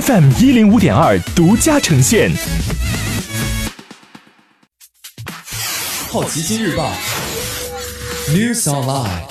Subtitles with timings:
[0.00, 2.30] FM 一零五点二独家呈现。
[6.08, 6.90] 好奇心日报
[8.28, 9.28] ，News Online。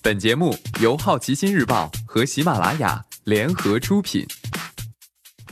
[0.00, 4.24] 本节目由好奇心日报和喜马拉雅联合出品。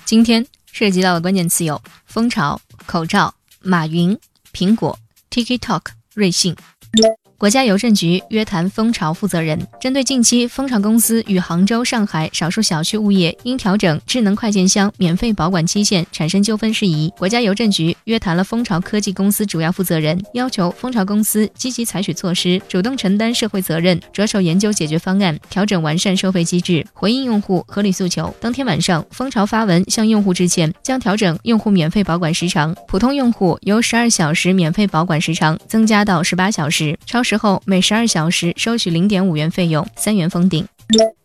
[0.05, 4.17] 今天涉及到的关键词有：蜂巢、口罩、马云、
[4.53, 4.97] 苹果、
[5.31, 5.83] TikTok、
[6.15, 6.55] 瑞幸。
[7.39, 28.35] 国家邮政局约谈蜂巢负责人，针对近期蜂巢公司与杭州、上海少数小区物业因调整智能快件箱免费保管期限产生纠纷事宜，国家邮政局约谈了蜂巢科技公司主要负责人，要求蜂巢公司积极采取措施，主动承担社会责任，着手研究解决方案，调整完善收费机制，回应用户合理诉求。
[28.41, 40.65] 当天晚上，蜂巢发文向用户致歉，将调整用户免费保管时长，普通用户由十二小时免费保管时长增加到十八小时，超时后每十二小时收取零点五元费用，三元封顶。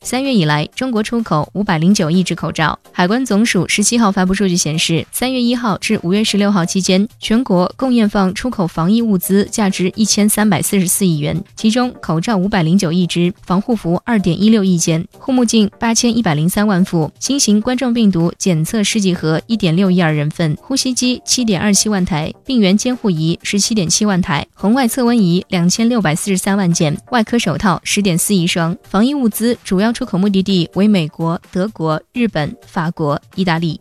[0.01, 2.77] 三月以来，中国出口五百零九亿只口罩。
[2.91, 28.75] 海关总署十七号发布数据显示，三月一号至五月十六号期间，全国共验放出口防疫物资价值一千三百四十四亿元，其中口罩五百零九亿只，防护服二点一六亿件，护目镜八千一百零三万副，新型冠状病毒检测试剂盒一点六亿二人份，呼吸机七点二七万台，病原监护仪十七点七万台，红外测温仪两千六百四十三万件，外科手套十点四亿双。
[28.89, 33.79] 防疫物资主要出口目的地为美国、德国、日本、法国、意大利。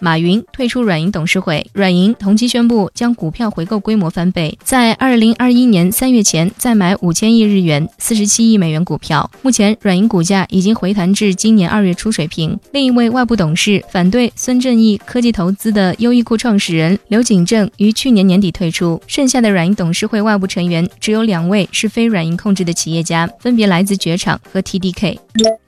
[0.00, 9.30] 马云退出软银董事会，软银同期宣布将股票回购规模翻倍，在二零二一年三月前再买五千亿日元（四十七亿美元）股票。
[9.42, 12.58] 目前软银股价已经回弹至今年二月初水平。
[12.72, 25.16] 另一位外部董事、反对孙正义科技投资的优衣库创始人刘景正于去年年底退出，剩下的软银董事会外部成员只有两位是非软银控制的企业家，分别来自绝厂和 TDK。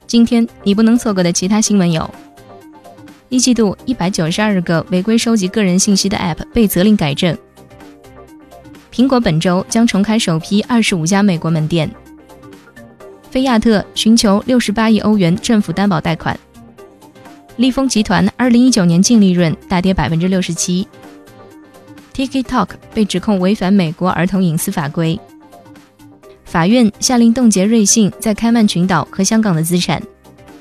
[0.05, 2.09] 今天你不能错过的其他新闻有。
[3.35, 7.37] 一季度一百九十二个违规收集个人信息的 App 被责令改正。
[8.93, 11.93] 苹果本周将重开首批二十五家美国门店。
[13.29, 16.39] 菲亚特寻求六十八亿欧元政府担保贷款。
[17.57, 20.87] 利丰集团二零一九年净利润大跌百分之六十七。
[22.13, 25.19] TikTok 被指控违反美国儿童隐私法规。
[26.45, 30.01] 法院下令冻结瑞幸在开曼群岛和香港的资产。